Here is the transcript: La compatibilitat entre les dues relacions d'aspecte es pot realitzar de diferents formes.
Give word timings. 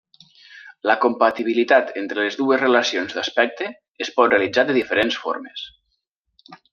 La 0.91 0.95
compatibilitat 1.03 1.91
entre 2.01 2.25
les 2.27 2.37
dues 2.41 2.61
relacions 2.63 3.13
d'aspecte 3.19 3.67
es 4.07 4.13
pot 4.19 4.33
realitzar 4.35 4.65
de 4.71 4.77
diferents 4.83 5.19
formes. 5.27 5.67